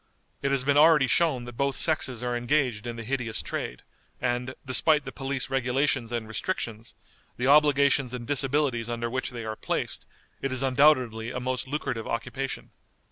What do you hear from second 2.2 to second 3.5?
are engaged in the hideous